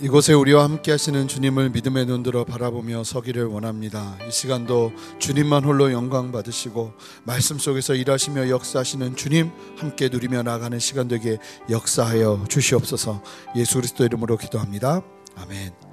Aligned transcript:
이곳에 0.00 0.32
우리와 0.32 0.64
함께 0.64 0.90
하시는 0.90 1.28
주님을 1.28 1.70
믿음의 1.70 2.06
눈들어 2.06 2.44
바라보며 2.44 3.04
서기를 3.04 3.46
원합니다. 3.46 4.16
이 4.26 4.30
시간도 4.30 4.92
주님만 5.18 5.64
홀로 5.64 5.92
영광 5.92 6.32
받으시고 6.32 6.92
말씀 7.24 7.58
속에서 7.58 7.94
일하시며 7.94 8.48
역사하시는 8.48 9.16
주님 9.16 9.50
함께 9.76 10.08
누리며 10.08 10.42
나가는 10.42 10.78
시간 10.78 11.08
되게 11.08 11.38
역사하여 11.70 12.44
주시옵소서. 12.48 13.22
예수 13.56 13.74
그리스도 13.76 14.04
이름으로 14.04 14.36
기도합니다. 14.36 15.02
아멘. 15.36 15.91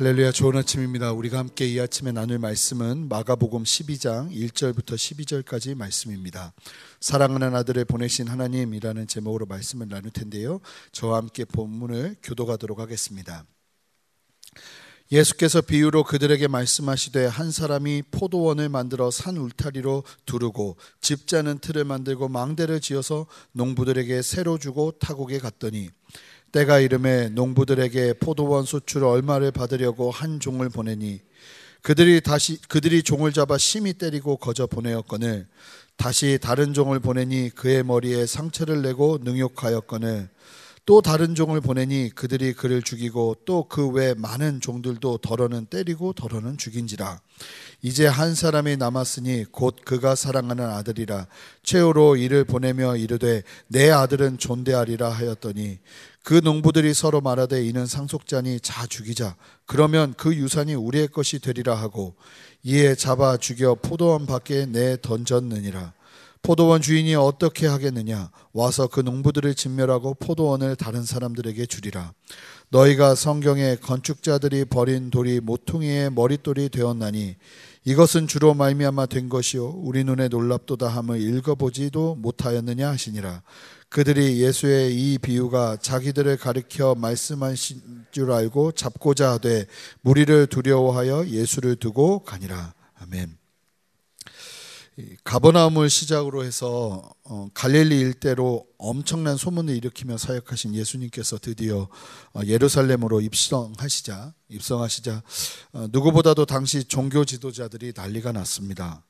할렐루야 0.00 0.32
좋은 0.32 0.56
아침입니다. 0.56 1.12
우리가 1.12 1.36
함께 1.36 1.66
이 1.66 1.78
아침에 1.78 2.10
나눌 2.10 2.38
말씀은 2.38 3.10
마가복음 3.10 3.64
12장 3.64 4.34
1절부터 4.34 4.94
12절까지 4.94 5.74
말씀입니다. 5.74 6.54
사랑하는 7.00 7.54
아들을 7.54 7.84
보내신 7.84 8.26
하나님이라는 8.26 9.06
제목으로 9.06 9.44
말씀을 9.44 9.88
나눌 9.90 10.10
텐데요. 10.10 10.62
저와 10.92 11.18
함께 11.18 11.44
본문을 11.44 12.16
교도하도록 12.22 12.78
하겠습니다. 12.78 13.44
예수께서 15.12 15.60
비유로 15.60 16.04
그들에게 16.04 16.48
말씀하시되 16.48 17.26
한 17.26 17.50
사람이 17.50 18.04
포도원을 18.10 18.70
만들어 18.70 19.10
산 19.10 19.36
울타리로 19.36 20.04
두르고 20.24 20.78
집자는 21.02 21.58
틀을 21.58 21.84
만들고 21.84 22.28
망대를 22.30 22.80
지어서 22.80 23.26
농부들에게 23.52 24.22
새로 24.22 24.56
주고 24.56 24.92
타국에 24.92 25.40
갔더니 25.40 25.90
때가 26.52 26.80
이름에 26.80 27.28
농부들에게 27.30 28.14
포도원 28.14 28.64
수출 28.64 29.04
얼마를 29.04 29.50
받으려고 29.52 30.10
한 30.10 30.40
종을 30.40 30.68
보내니 30.68 31.20
그들이 31.82 32.20
다시 32.20 32.60
그들이 32.68 33.02
종을 33.02 33.32
잡아 33.32 33.56
심히 33.56 33.92
때리고 33.94 34.36
거저 34.36 34.66
보내었거늘 34.66 35.46
다시 35.96 36.38
다른 36.40 36.74
종을 36.74 36.98
보내니 37.00 37.50
그의 37.50 37.84
머리에 37.84 38.26
상처를 38.26 38.82
내고 38.82 39.18
능욕하였거늘 39.22 40.28
또 40.86 41.02
다른 41.02 41.34
종을 41.34 41.60
보내니 41.60 42.10
그들이 42.14 42.52
그를 42.52 42.82
죽이고 42.82 43.36
또 43.44 43.68
그 43.68 43.90
외 43.90 44.14
많은 44.14 44.60
종들도 44.60 45.18
덜어는 45.18 45.66
때리고 45.66 46.14
덜어는 46.14 46.56
죽인지라. 46.56 47.20
이제 47.82 48.06
한 48.06 48.34
사람이 48.34 48.76
남았으니 48.76 49.44
곧 49.52 49.76
그가 49.84 50.14
사랑하는 50.14 50.64
아들이라. 50.64 51.28
최후로 51.62 52.16
이를 52.16 52.44
보내며 52.44 52.96
이르되 52.96 53.42
내 53.68 53.90
아들은 53.90 54.38
존대하리라 54.38 55.10
하였더니 55.10 55.78
그 56.22 56.34
농부들이 56.34 56.92
서로 56.94 57.20
말하되 57.20 57.64
이는 57.64 57.86
상속자니 57.86 58.60
자 58.60 58.86
죽이자. 58.86 59.36
그러면 59.66 60.14
그 60.16 60.34
유산이 60.34 60.74
우리의 60.74 61.08
것이 61.08 61.38
되리라 61.38 61.74
하고 61.74 62.14
이에 62.62 62.94
잡아 62.94 63.36
죽여 63.36 63.74
포도원 63.74 64.26
밖에 64.26 64.66
내 64.66 65.00
던졌느니라. 65.00 65.94
포도원 66.42 66.80
주인이 66.80 67.14
어떻게 67.16 67.66
하겠느냐? 67.66 68.30
와서 68.52 68.86
그 68.86 69.00
농부들을 69.00 69.54
진멸하고 69.54 70.14
포도원을 70.14 70.76
다른 70.76 71.04
사람들에게 71.04 71.66
주리라. 71.66 72.12
너희가 72.70 73.14
성경에 73.14 73.76
건축자들이 73.76 74.64
버린 74.66 75.10
돌이 75.10 75.40
모퉁이의 75.40 76.12
머릿돌이 76.12 76.68
되었나니 76.68 77.36
이것은 77.84 78.26
주로 78.26 78.54
말미암아 78.54 79.06
된 79.06 79.28
것이요. 79.28 79.68
우리 79.68 80.04
눈에 80.04 80.28
놀랍도다 80.28 80.88
함을 80.88 81.20
읽어보지도 81.20 82.16
못하였느냐 82.16 82.88
하시니라 82.90 83.42
그들이 83.90 84.40
예수의 84.40 84.94
이 84.94 85.18
비유가 85.18 85.76
자기들을 85.76 86.36
가리켜 86.36 86.94
말씀하신 86.94 88.06
줄 88.12 88.30
알고 88.30 88.72
잡고자 88.72 89.32
하되 89.32 89.66
무리를 90.02 90.46
두려워하여 90.46 91.26
예수를 91.26 91.74
두고 91.74 92.20
가니라 92.20 92.72
아멘. 93.00 93.36
가버나움을 95.24 95.90
시작으로 95.90 96.44
해서 96.44 97.02
어, 97.24 97.48
갈릴리 97.52 97.98
일대로 97.98 98.64
엄청난 98.78 99.36
소문을 99.36 99.74
일으키며 99.76 100.18
사역하신 100.18 100.74
예수님께서 100.74 101.38
드디어 101.38 101.88
어, 102.32 102.40
예루살렘으로 102.44 103.20
입성하시자 103.20 104.34
입성하시자 104.50 105.22
어, 105.72 105.88
누구보다도 105.90 106.46
당시 106.46 106.84
종교 106.84 107.24
지도자들이 107.24 107.94
난리가 107.96 108.30
났습니다. 108.30 109.02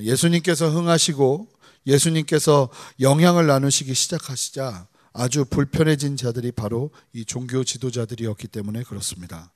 예수님께서 0.00 0.70
흥하시고 0.70 1.48
예수님께서 1.88 2.68
영향을 3.00 3.46
나누시기 3.46 3.94
시작하시자 3.94 4.86
아주 5.14 5.44
불편해진 5.46 6.16
자들이 6.16 6.52
바로 6.52 6.90
이 7.12 7.24
종교 7.24 7.64
지도자들이었기 7.64 8.46
때문에 8.48 8.84
그렇습니다. 8.84 9.50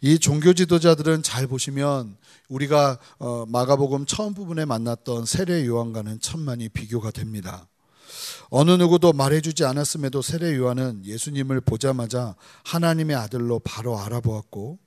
이 0.00 0.18
종교 0.18 0.52
지도자들은 0.52 1.24
잘 1.24 1.48
보시면 1.48 2.16
우리가 2.48 2.98
어, 3.18 3.44
마가복음 3.48 4.06
처음 4.06 4.32
부분에 4.32 4.64
만났던 4.64 5.26
세례 5.26 5.66
요한과는 5.66 6.20
천만이 6.20 6.68
비교가 6.68 7.10
됩니다. 7.10 7.66
어느 8.50 8.70
누구도 8.70 9.12
말해주지 9.12 9.64
않았음에도 9.64 10.22
세례 10.22 10.56
요한은 10.56 11.04
예수님을 11.04 11.60
보자마자 11.60 12.36
하나님의 12.64 13.16
아들로 13.16 13.58
바로 13.58 13.98
알아보았고 13.98 14.78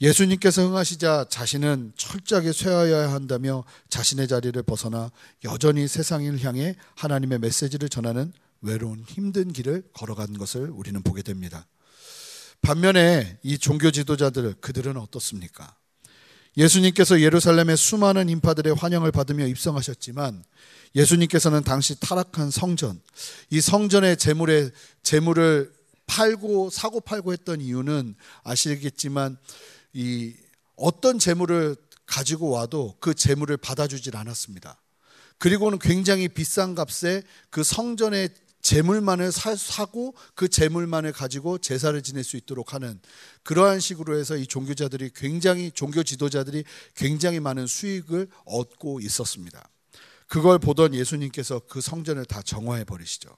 예수님께서 0.00 0.66
흥하시자 0.66 1.26
자신은 1.28 1.92
철저하게 1.96 2.52
쇠하여야 2.52 3.12
한다며 3.12 3.64
자신의 3.90 4.28
자리를 4.28 4.60
벗어나 4.62 5.10
여전히 5.44 5.86
세상을 5.86 6.42
향해 6.42 6.74
하나님의 6.96 7.38
메시지를 7.38 7.88
전하는 7.90 8.32
외로운 8.62 9.04
힘든 9.06 9.52
길을 9.52 9.84
걸어간 9.92 10.36
것을 10.38 10.70
우리는 10.70 11.02
보게 11.02 11.22
됩니다. 11.22 11.66
반면에 12.62 13.38
이 13.42 13.58
종교 13.58 13.90
지도자들 13.90 14.54
그들은 14.60 14.96
어떻습니까? 14.96 15.74
예수님께서 16.56 17.20
예루살렘의 17.20 17.76
수많은 17.76 18.28
인파들의 18.28 18.74
환영을 18.74 19.12
받으며 19.12 19.46
입성하셨지만 19.46 20.42
예수님께서는 20.94 21.62
당시 21.62 21.98
타락한 22.00 22.50
성전, 22.50 23.00
이 23.50 23.60
성전의 23.60 24.16
재물에 24.16 24.70
재물을 25.02 25.72
팔고 26.06 26.70
사고 26.70 27.00
팔고 27.00 27.32
했던 27.32 27.60
이유는 27.60 28.16
아시겠지만 28.42 29.38
이 29.92 30.34
어떤 30.76 31.18
재물을 31.18 31.76
가지고 32.06 32.50
와도 32.50 32.96
그 33.00 33.14
재물을 33.14 33.56
받아주질 33.56 34.16
않았습니다. 34.16 34.80
그리고는 35.38 35.78
굉장히 35.78 36.28
비싼 36.28 36.74
값에 36.74 37.22
그 37.50 37.62
성전의 37.62 38.30
재물만을 38.62 39.32
사, 39.32 39.86
고 39.86 40.12
그 40.34 40.48
재물만을 40.48 41.12
가지고 41.12 41.58
제사를 41.58 42.00
지낼 42.02 42.24
수 42.24 42.36
있도록 42.36 42.74
하는 42.74 43.00
그러한 43.42 43.80
식으로 43.80 44.18
해서 44.18 44.36
이 44.36 44.46
종교자들이 44.46 45.10
굉장히 45.14 45.70
종교 45.70 46.02
지도자들이 46.02 46.64
굉장히 46.94 47.40
많은 47.40 47.66
수익을 47.66 48.28
얻고 48.44 49.00
있었습니다. 49.00 49.68
그걸 50.28 50.58
보던 50.58 50.94
예수님께서 50.94 51.60
그 51.68 51.80
성전을 51.80 52.24
다 52.24 52.42
정화해 52.42 52.84
버리시죠. 52.84 53.28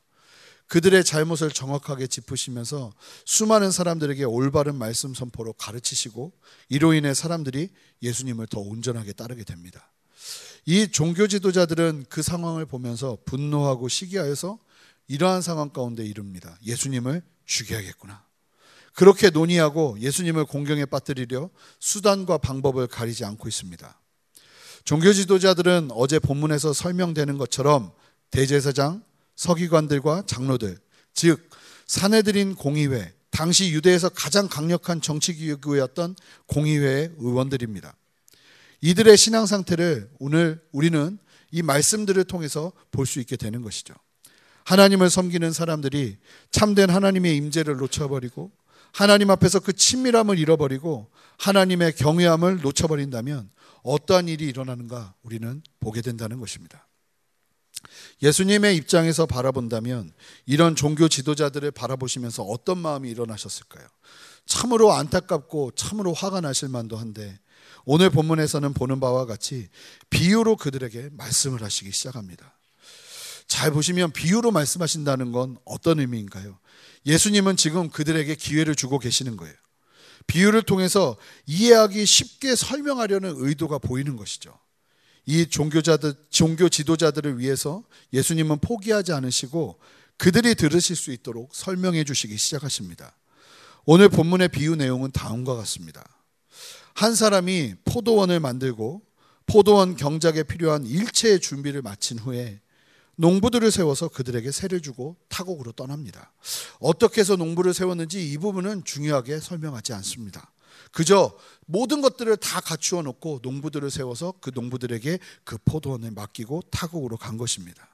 그들의 0.69 1.05
잘못을 1.05 1.51
정확하게 1.51 2.07
짚으시면서 2.07 2.93
수많은 3.27 3.71
사람들에게 3.71 4.25
올바른 4.25 4.75
말씀 4.77 5.15
선포로 5.15 5.53
가르치시고 5.53 6.33
이로 6.69 6.95
인해 6.95 7.13
사람들이 7.15 7.69
예수님을 8.03 8.47
더 8.47 8.61
온전하게 8.61 9.13
따르게 9.13 9.45
됩니다. 9.45 9.93
이 10.65 10.89
종교 10.89 11.27
지도자들은 11.27 12.07
그 12.09 12.23
상황을 12.23 12.67
보면서 12.67 13.19
분노하고 13.25 13.89
시기하여서 13.89 14.59
이러한 15.09 15.43
상황 15.43 15.71
가운데 15.71 16.05
이릅니다. 16.05 16.57
예수님을 16.65 17.23
죽여야겠구나. 17.45 18.25
그렇게 18.95 19.31
논의하고 19.31 19.99
예수님을 20.01 20.45
공경에 20.45 20.85
빠뜨리려 20.85 21.51
수단과 21.81 22.39
방법을 22.39 22.87
가리지 22.87 23.25
않고 23.25 23.49
있습니다. 23.49 24.01
종교 24.85 25.13
지도자들은 25.13 25.91
어제 25.93 26.19
본문에서 26.19 26.73
설명되는 26.73 27.39
것처럼 27.39 27.93
대제사장, 28.31 29.05
서기관들과 29.43 30.23
장로들, 30.27 30.79
즉 31.15 31.51
사내들인 31.87 32.55
공의회, 32.55 33.13
당시 33.31 33.73
유대에서 33.73 34.09
가장 34.09 34.47
강력한 34.47 35.01
정치기구였던 35.01 36.15
공의회의 36.47 37.11
의원들입니다. 37.19 37.93
이들의 38.83 39.17
신앙 39.17 39.47
상태를 39.47 40.11
오늘 40.21 40.63
우리는 40.71 41.19
이 41.51 41.63
말씀들을 41.63 42.23
통해서 42.25 42.73
볼 42.93 43.05
수 43.05 43.19
있게 43.19 43.37
되는 43.37 43.63
것이죠. 43.63 43.95
하나님을 44.65 45.11
섬기는 45.11 45.53
사람들이 45.53 46.19
참된 46.53 46.89
하나님의 46.89 47.37
임재를 47.37 47.79
놓쳐버리고 47.79 48.53
하나님 48.93 49.31
앞에서 49.31 49.59
그 49.59 49.73
친밀함을 49.73 50.39
잃어버리고 50.39 51.11
하나님의 51.39 51.95
경외함을 51.97 52.61
놓쳐버린다면 52.61 53.51
어떠한 53.83 54.29
일이 54.29 54.47
일어나는가 54.47 55.15
우리는 55.23 55.63
보게 55.81 56.01
된다는 56.01 56.39
것입니다. 56.39 56.87
예수님의 58.23 58.77
입장에서 58.77 59.27
바라본다면 59.27 60.13
이런 60.47 60.77
종교 60.77 61.09
지도자들을 61.09 61.71
바라보시면서 61.73 62.45
어떤 62.45 62.79
마음이 62.79 63.11
일어나셨을까요? 63.11 63.87
참으로 64.47 64.93
안타깝고 64.93 65.73
참으로 65.73 66.13
화가 66.13 66.41
나실 66.41 66.69
만도 66.69 66.97
한데 66.97 67.39
오늘 67.85 68.11
본문에서는 68.11 68.75
보는 68.75 69.01
바와 69.01 69.27
같이 69.27 69.69
비유로 70.11 70.57
그들에게 70.57 71.11
말씀을 71.13 71.63
하시기 71.63 71.91
시작합니다. 71.91 72.57
잘 73.47 73.71
보시면 73.73 74.13
비유로 74.13 74.51
말씀하신다는 74.51 75.33
건 75.33 75.59
어떤 75.65 76.01
의미인가요? 76.01 76.59
예수님은 77.07 77.57
지금 77.57 77.91
그들에게 77.91 78.35
기회를 78.35 78.75
주고 78.75 78.99
계시는 78.99 79.37
거예요. 79.37 79.55
비유를 80.27 80.63
통해서 80.63 81.17
이해하기 81.47 82.07
쉽게 82.07 82.55
설명하려는 82.55 83.35
의도가 83.37 83.79
보이는 83.79 84.17
것이죠. 84.17 84.57
이 85.27 85.47
종교자들, 85.47 86.15
종교 86.31 86.69
지도자들을 86.69 87.39
위해서 87.39 87.85
예수님은 88.13 88.59
포기하지 88.59 89.13
않으시고 89.13 89.79
그들이 90.17 90.55
들으실 90.55 90.97
수 90.97 91.13
있도록 91.13 91.55
설명해 91.55 92.05
주시기 92.05 92.37
시작하십니다. 92.37 93.17
오늘 93.85 94.09
본문의 94.09 94.49
비유 94.49 94.77
내용은 94.77 95.11
다음과 95.11 95.55
같습니다. 95.57 96.05
한 96.95 97.15
사람이 97.15 97.75
포도원을 97.85 98.41
만들고 98.41 99.03
포도원 99.47 99.97
경작에 99.97 100.45
필요한 100.45 100.87
일체의 100.87 101.41
준비를 101.41 101.83
마친 101.83 102.19
후에 102.19 102.61
농부들을 103.17 103.71
세워서 103.71 104.09
그들에게 104.09 104.51
세를 104.51 104.81
주고 104.81 105.17
타국으로 105.29 105.73
떠납니다. 105.73 106.33
어떻게 106.81 107.21
해서 107.21 107.37
농부를 107.37 107.75
세웠는지 107.75 108.31
이 108.33 108.39
부분은 108.39 108.85
중요하게 108.85 109.41
설명하지 109.41 109.93
않습니다. 109.95 110.53
그저 110.91 111.37
모든 111.67 112.01
것들을 112.03 112.37
다 112.37 112.61
갖추어 112.61 113.03
놓고 113.03 113.41
농부들을 113.43 113.91
세워서 113.91 114.35
그 114.41 114.51
농부들에게 114.55 115.19
그 115.45 115.59
포도원을 115.65 116.11
맡기고 116.11 116.63
타국으로 116.71 117.17
간 117.17 117.39
것입니다. 117.39 117.89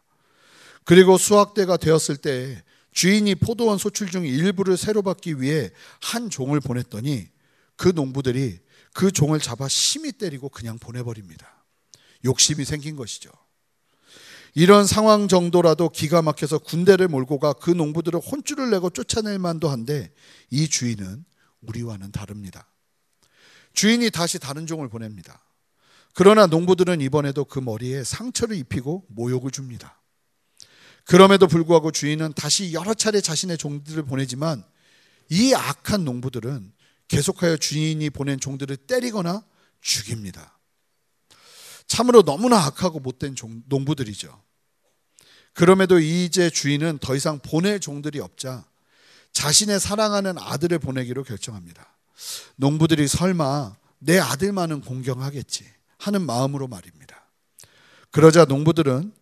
그리고 0.85 1.19
수확대가 1.19 1.77
되었을 1.77 2.17
때 2.17 2.63
주인이 2.93 3.35
포도원 3.37 3.79
소출 3.79 4.11
중 4.11 4.27
일부를 4.27 4.77
새로 4.77 5.03
받기 5.03 5.41
위해 5.41 5.71
한 6.01 6.31
종을 6.31 6.61
보냈더니 6.61 7.29
그 7.77 7.89
농부들이 7.95 8.59
그 8.93 9.13
종을 9.13 9.39
잡아 9.39 9.69
심히 9.69 10.11
때리고 10.11 10.49
그냥 10.49 10.79
보내버립니다. 10.79 11.65
욕심이 12.25 12.65
생긴 12.65 12.97
것이죠. 12.97 13.31
이런 14.55 14.87
상황 14.87 15.29
정도라도 15.29 15.89
기가 15.89 16.23
막혀서 16.23 16.59
군대를 16.59 17.07
몰고 17.07 17.39
가 17.39 17.53
그 17.53 17.71
농부들을 17.71 18.19
혼쭐을 18.19 18.71
내고 18.71 18.91
쫓아낼 18.91 19.39
만도 19.39 19.69
한데 19.69 20.11
이 20.51 20.69
주인은 20.69 21.25
우리와는 21.63 22.13
다릅니다. 22.13 22.69
주인이 23.75 24.11
다시 24.11 24.39
다른 24.39 24.67
종을 24.67 24.89
보냅니다. 24.89 25.43
그러나 26.15 26.47
농부들은 26.47 27.01
이번에도 27.01 27.45
그 27.45 27.59
머리에 27.59 28.03
상처를 28.03 28.57
입히고 28.57 29.07
모욕을 29.09 29.51
줍니다. 29.51 30.01
그럼에도 31.05 31.47
불구하고 31.47 31.91
주인은 31.91 32.33
다시 32.35 32.73
여러 32.73 32.93
차례 32.93 33.21
자신의 33.21 33.57
종들을 33.57 34.03
보내지만 34.05 34.65
이 35.31 35.55
악한 35.55 36.05
농부들은 36.05 36.73
계속하여 37.09 37.57
주인이 37.57 38.11
보낸 38.11 38.39
종들을 38.39 38.77
때리거나 38.77 39.45
죽입니다. 39.81 40.59
참으로 41.87 42.23
너무나 42.23 42.59
악하고 42.65 43.01
못된 43.01 43.35
종, 43.35 43.63
농부들이죠. 43.67 44.43
그럼에도 45.55 45.99
이제 45.99 46.51
주인은 46.51 46.99
더 46.99 47.17
이상 47.17 47.39
보낼 47.39 47.81
종들이 47.81 48.21
없자 48.21 48.67
자신의 49.33 49.81
사랑하는 49.81 50.37
아들을 50.39 50.79
보내기로 50.79 51.25
결정합니다. 51.25 51.87
농부들이 52.57 53.07
설마 53.09 53.77
내 53.99 54.19
아들만은 54.19 54.81
공경하겠지 54.83 55.65
하는 55.99 56.23
마음으로 56.23 56.69
말입니다. 56.69 57.25
그러자 58.11 58.45
농부들은 58.47 59.13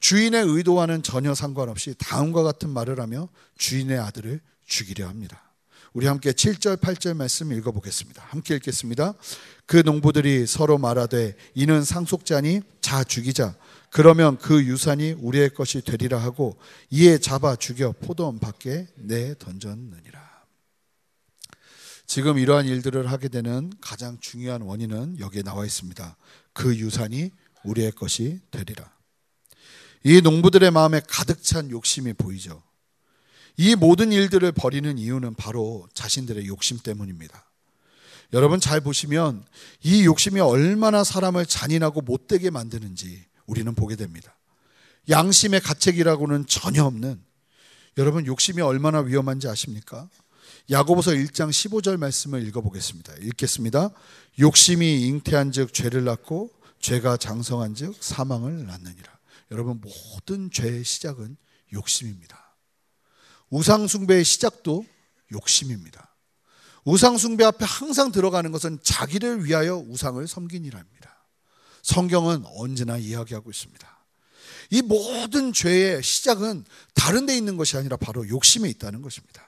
주인의 0.00 0.44
의도와는 0.44 1.02
전혀 1.02 1.34
상관없이 1.34 1.94
다음과 1.98 2.42
같은 2.42 2.70
말을 2.70 3.00
하며 3.00 3.28
주인의 3.56 3.98
아들을 3.98 4.40
죽이려 4.66 5.08
합니다. 5.08 5.47
우리 5.94 6.06
함께 6.06 6.32
7절, 6.32 6.76
8절 6.76 7.16
말씀 7.16 7.52
읽어보겠습니다. 7.52 8.22
함께 8.22 8.56
읽겠습니다. 8.56 9.14
그 9.66 9.78
농부들이 9.78 10.46
서로 10.46 10.78
말하되 10.78 11.34
이는 11.54 11.82
상속자니 11.82 12.60
자 12.80 13.04
죽이자. 13.04 13.56
그러면 13.90 14.36
그 14.38 14.62
유산이 14.64 15.12
우리의 15.12 15.54
것이 15.54 15.80
되리라 15.80 16.18
하고 16.18 16.58
이에 16.90 17.18
잡아 17.18 17.56
죽여 17.56 17.92
포도원 17.92 18.38
밖에 18.38 18.86
내 18.96 19.34
던졌느니라. 19.38 20.28
지금 22.06 22.38
이러한 22.38 22.66
일들을 22.66 23.10
하게 23.10 23.28
되는 23.28 23.70
가장 23.80 24.18
중요한 24.20 24.62
원인은 24.62 25.20
여기에 25.20 25.42
나와 25.42 25.64
있습니다. 25.64 26.16
그 26.52 26.76
유산이 26.76 27.30
우리의 27.64 27.92
것이 27.92 28.40
되리라. 28.50 28.90
이 30.04 30.20
농부들의 30.20 30.70
마음에 30.70 31.00
가득 31.06 31.42
찬 31.42 31.70
욕심이 31.70 32.12
보이죠. 32.12 32.62
이 33.58 33.74
모든 33.74 34.12
일들을 34.12 34.52
벌이는 34.52 34.98
이유는 34.98 35.34
바로 35.34 35.88
자신들의 35.92 36.46
욕심 36.46 36.78
때문입니다. 36.78 37.44
여러분 38.32 38.60
잘 38.60 38.80
보시면 38.80 39.44
이 39.82 40.04
욕심이 40.04 40.38
얼마나 40.38 41.02
사람을 41.02 41.44
잔인하고 41.44 42.02
못되게 42.02 42.50
만드는지 42.50 43.24
우리는 43.46 43.74
보게 43.74 43.96
됩니다. 43.96 44.36
양심의 45.08 45.60
가책이라고는 45.60 46.46
전혀 46.46 46.84
없는 46.84 47.20
여러분 47.96 48.26
욕심이 48.26 48.62
얼마나 48.62 49.00
위험한지 49.00 49.48
아십니까? 49.48 50.08
야고보서 50.70 51.10
1장 51.12 51.48
15절 51.50 51.96
말씀을 51.96 52.46
읽어보겠습니다. 52.46 53.14
읽겠습니다. 53.22 53.90
욕심이 54.38 55.06
잉태한즉 55.06 55.74
죄를 55.74 56.04
낳고 56.04 56.52
죄가 56.78 57.16
장성한즉 57.16 57.96
사망을 57.98 58.66
낳느니라. 58.66 59.18
여러분 59.50 59.80
모든 59.80 60.48
죄의 60.52 60.84
시작은 60.84 61.36
욕심입니다. 61.72 62.47
우상숭배의 63.50 64.24
시작도 64.24 64.84
욕심입니다. 65.32 66.14
우상숭배 66.84 67.44
앞에 67.44 67.64
항상 67.64 68.12
들어가는 68.12 68.50
것은 68.50 68.78
자기를 68.82 69.44
위하여 69.44 69.76
우상을 69.76 70.26
섬긴이랍니다. 70.26 71.24
성경은 71.82 72.44
언제나 72.56 72.96
이야기하고 72.96 73.50
있습니다. 73.50 73.98
이 74.70 74.82
모든 74.82 75.52
죄의 75.52 76.02
시작은 76.02 76.64
다른 76.94 77.26
데 77.26 77.36
있는 77.36 77.56
것이 77.56 77.76
아니라 77.76 77.96
바로 77.96 78.28
욕심에 78.28 78.68
있다는 78.68 79.02
것입니다. 79.02 79.46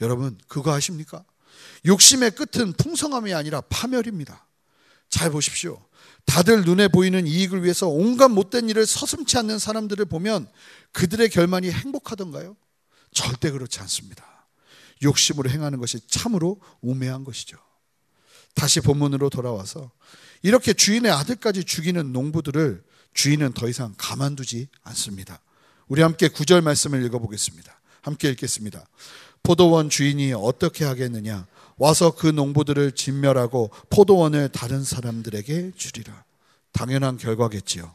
여러분, 0.00 0.38
그거 0.48 0.72
아십니까? 0.72 1.24
욕심의 1.86 2.32
끝은 2.32 2.72
풍성함이 2.74 3.34
아니라 3.34 3.60
파멸입니다. 3.62 4.46
잘 5.08 5.30
보십시오. 5.30 5.82
다들 6.24 6.64
눈에 6.64 6.88
보이는 6.88 7.26
이익을 7.26 7.62
위해서 7.62 7.88
온갖 7.88 8.28
못된 8.28 8.68
일을 8.68 8.86
서슴치 8.86 9.36
않는 9.38 9.58
사람들을 9.58 10.04
보면 10.06 10.48
그들의 10.92 11.28
결말이 11.30 11.70
행복하던가요? 11.70 12.56
절대 13.12 13.50
그렇지 13.50 13.80
않습니다. 13.80 14.24
욕심으로 15.02 15.50
행하는 15.50 15.78
것이 15.78 16.00
참으로 16.06 16.60
우매한 16.80 17.24
것이죠. 17.24 17.56
다시 18.54 18.80
본문으로 18.80 19.30
돌아와서 19.30 19.90
이렇게 20.42 20.72
주인의 20.72 21.10
아들까지 21.10 21.64
죽이는 21.64 22.12
농부들을 22.12 22.82
주인은 23.14 23.52
더 23.52 23.68
이상 23.68 23.94
가만두지 23.96 24.68
않습니다. 24.82 25.40
우리 25.88 26.02
함께 26.02 26.28
구절 26.28 26.62
말씀을 26.62 27.04
읽어보겠습니다. 27.04 27.80
함께 28.00 28.30
읽겠습니다. 28.30 28.86
포도원 29.42 29.90
주인이 29.90 30.32
어떻게 30.34 30.84
하겠느냐? 30.84 31.46
와서 31.76 32.14
그 32.14 32.26
농부들을 32.26 32.92
진멸하고 32.92 33.70
포도원을 33.90 34.50
다른 34.50 34.84
사람들에게 34.84 35.72
주리라. 35.76 36.24
당연한 36.72 37.16
결과겠지요. 37.16 37.94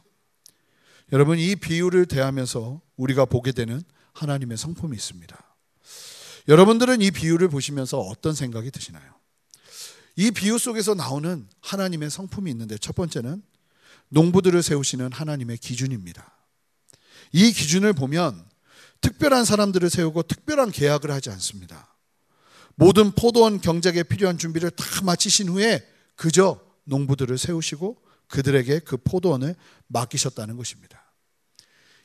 여러분, 1.14 1.40
이 1.40 1.56
비유를 1.56 2.06
대하면서 2.06 2.82
우리가 2.98 3.26
보게 3.26 3.52
되는 3.52 3.82
하나님의 4.18 4.58
성품이 4.58 4.96
있습니다. 4.96 5.38
여러분들은 6.48 7.02
이 7.02 7.12
비유를 7.12 7.50
보시면서 7.50 8.00
어떤 8.00 8.34
생각이 8.34 8.72
드시나요? 8.72 9.14
이 10.16 10.32
비유 10.32 10.58
속에서 10.58 10.96
나오는 10.96 11.48
하나님의 11.62 12.10
성품이 12.10 12.50
있는데 12.52 12.78
첫 12.78 12.96
번째는 12.96 13.44
농부들을 14.10 14.64
세우시는 14.64 15.12
하나님의 15.12 15.58
기준입니다. 15.58 16.32
이 17.34 17.52
기준을 17.52 17.94
보면 17.94 18.44
특별한 19.02 19.46
사람들을 19.46 19.90
세우고 19.90 20.24
특별한 20.24 20.72
계약을 20.72 21.12
하지 21.12 21.30
않습니다. 21.30 21.96
모든 22.76 23.12
포도원 23.12 23.62
경작에 23.62 24.04
필요한 24.04 24.38
준비를 24.38 24.72
다 24.72 24.86
마치신 25.04 25.50
후에 25.50 25.86
그저 26.16 26.60
농부들을 26.86 27.38
세우시고 27.38 28.02
그들에게 28.28 28.80
그 28.80 28.98
포도원을 28.98 29.56
맡기셨다는 29.88 30.58
것입니다. 30.58 31.04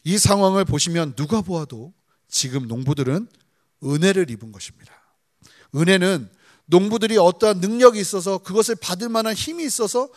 이 0.05 0.19
상황을 0.19 0.65
보시면 0.65 1.15
누가 1.15 1.41
보아도 1.41 1.95
지금 2.33 2.67
농부들은 2.67 3.29
은혜를 3.85 4.31
입은 4.31 4.51
것입니다. 4.51 4.93
은혜는 5.77 6.29
농부들이 6.67 7.19
어떠한 7.19 7.59
능력이 7.59 8.01
있어서 8.01 8.39
그것을 8.39 8.75
받을 8.75 9.09
만한 9.09 9.35
힘이 9.35 9.65
있어서 9.65 10.09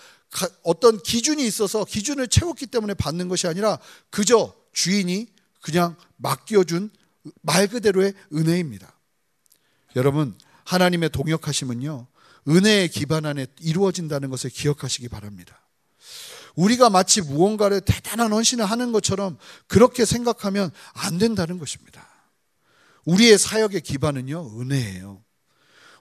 어떤 0.63 1.01
기준이 1.01 1.45
있어서 1.45 1.83
기준을 1.85 2.29
채웠기 2.29 2.67
때문에 2.67 2.93
받는 2.93 3.27
것이 3.27 3.47
아니라 3.47 3.77
그저 4.09 4.55
주인이 4.71 5.27
그냥 5.61 5.95
맡겨준 6.17 6.89
말 7.41 7.67
그대로의 7.67 8.13
은혜입니다. 8.33 8.97
여러분, 9.95 10.37
하나님의 10.63 11.09
동역하심은요, 11.09 12.07
은혜의 12.47 12.89
기반 12.89 13.25
안에 13.25 13.47
이루어진다는 13.59 14.29
것을 14.29 14.49
기억하시기 14.51 15.09
바랍니다. 15.09 15.64
우리가 16.55 16.89
마치 16.89 17.21
무언가를 17.21 17.81
대단한 17.81 18.31
헌신을 18.31 18.65
하는 18.65 18.91
것처럼 18.91 19.37
그렇게 19.67 20.05
생각하면 20.05 20.71
안 20.93 21.17
된다는 21.17 21.59
것입니다. 21.59 22.07
우리의 23.05 23.37
사역의 23.37 23.81
기반은요, 23.81 24.59
은혜예요. 24.59 25.23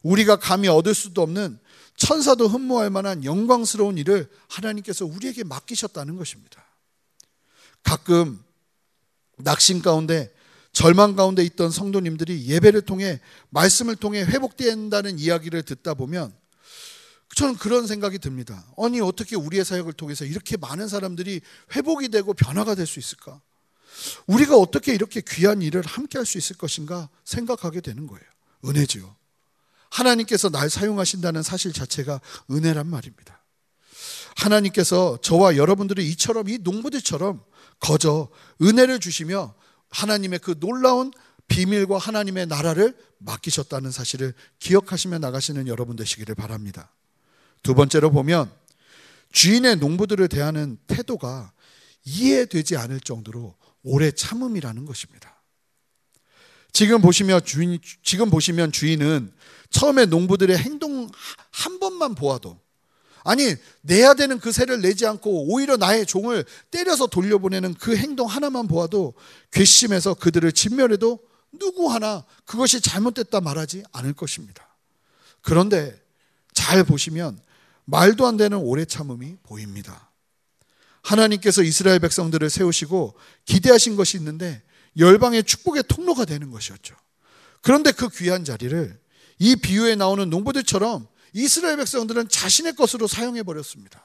우리가 0.03 0.37
감히 0.37 0.69
얻을 0.69 0.95
수도 0.95 1.23
없는 1.23 1.59
천사도 1.97 2.49
흠모할 2.49 2.91
만한 2.91 3.25
영광스러운 3.25 3.99
일을 3.99 4.29
하나님께서 4.49 5.07
우리에게 5.07 5.45
맡기셨다는 5.45 6.17
것입니다. 6.17 6.65
가끔 7.83 8.43
낙심 9.39 9.83
가운데 9.83 10.33
절망 10.73 11.15
가운데 11.15 11.45
있던 11.45 11.71
성도님들이 11.71 12.47
예배를 12.47 12.83
통해 12.83 13.21
말씀을 13.51 13.97
통해 13.97 14.23
회복된다는 14.23 15.19
이야기를 15.19 15.63
듣다 15.63 15.95
보면 15.95 16.35
저는 17.35 17.57
그런 17.57 17.87
생각이 17.87 18.19
듭니다. 18.19 18.65
아니, 18.79 19.01
어떻게 19.01 19.37
우리의 19.37 19.65
사역을 19.65 19.93
통해서 19.95 20.25
이렇게 20.25 20.57
많은 20.57 20.89
사람들이 20.89 21.41
회복이 21.75 22.09
되고 22.09 22.33
변화가 22.35 22.75
될 22.75 22.87
수 22.87 22.99
있을까? 22.99 23.41
우리가 24.27 24.57
어떻게 24.57 24.93
이렇게 24.95 25.21
귀한 25.21 25.63
일을 25.63 25.83
함께 25.85 26.19
할 26.19 26.27
수 26.27 26.39
있을 26.39 26.57
것인가 26.57 27.09
생각하게 27.25 27.81
되는 27.81 28.07
거예요. 28.07 28.25
은혜지요. 28.65 29.15
하나님께서 29.91 30.49
날 30.51 30.69
사용하신다는 30.69 31.43
사실 31.43 31.73
자체가 31.73 32.21
은혜란 32.51 32.87
말입니다. 32.89 33.43
하나님께서 34.37 35.19
저와 35.23 35.57
여러분들을 35.57 36.03
이처럼 36.03 36.49
이 36.49 36.59
농부들처럼 36.59 37.45
거저 37.79 38.29
은혜를 38.61 38.99
주시며 38.99 39.55
하나님의 39.91 40.41
그 40.41 40.59
놀라운 40.59 41.13
비밀과 41.47 41.99
하나님의 41.99 42.47
나라를 42.47 42.97
맡기셨다는 43.19 43.93
사실을 43.93 44.35
기억하시며 44.59 45.19
나가시는 45.19 45.69
여러분 45.69 45.95
되시기를 45.95 46.35
바랍니다. 46.35 46.91
두 47.65 47.75
번째로 47.75 48.13
보면 48.13 48.53
주인의 49.33 49.77
농부들을 49.77 50.29
대하는 50.29 50.79
태도가 50.87 51.53
이해되지 52.05 52.77
않을 52.77 53.01
정도로 53.01 53.57
오래 53.83 54.13
참음이라는 54.13 54.85
것입니다. 54.85 55.43
지금 56.73 57.01
보시면 57.01 57.45
주인 57.45 57.81
지금 58.03 58.31
보시면 58.31 58.71
주인은 58.71 59.33
처음에 59.71 60.07
농부들의 60.07 60.57
행동 60.59 61.11
한 61.51 61.81
번만 61.81 62.15
보아도 62.15 62.61
아니 63.25 63.55
내야 63.81 64.13
되는 64.13 64.39
그 64.39 64.53
세를 64.53 64.83
내지 64.83 65.07
않고 65.07 65.51
오히려 65.51 65.79
나의 65.79 66.05
종을 66.05 66.45
때려서 66.71 67.07
돌려보내는 67.07 67.75
그 67.75 67.97
행동 67.97 68.29
하나만 68.29 68.69
보아도 68.69 69.15
괘씸해서 69.53 70.15
그들을 70.15 70.53
진멸해도 70.53 71.19
누구 71.59 71.91
하나 71.91 72.25
그것이 72.45 72.83
잘못됐다 72.83 73.41
말하지 73.41 73.85
않을 73.93 74.13
것입니다. 74.13 74.69
그런데 75.41 75.99
잘 76.53 76.85
보시면 76.85 77.41
말도 77.85 78.27
안 78.27 78.37
되는 78.37 78.59
오래 78.59 78.85
참음이 78.85 79.37
보입니다. 79.43 80.11
하나님께서 81.03 81.63
이스라엘 81.63 81.99
백성들을 81.99 82.49
세우시고 82.49 83.15
기대하신 83.45 83.97
것이 83.97 84.17
있는데 84.17 84.63
열방의 84.99 85.45
축복의 85.45 85.85
통로가 85.89 86.25
되는 86.25 86.51
것이었죠. 86.51 86.95
그런데 87.61 87.93
그 87.93 88.09
귀한 88.11 88.45
자리를 88.45 88.99
이 89.39 89.57
비유에 89.57 89.97
나오는 89.97 90.29
농부들처럼 90.31 91.07
이스라엘 91.33 91.77
백성들은 91.77 92.29
자신의 92.29 92.75
것으로 92.77 93.07
사용해 93.07 93.43
버렸습니다. 93.43 94.05